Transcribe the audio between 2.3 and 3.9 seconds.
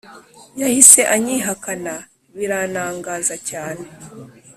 biranangaza cyane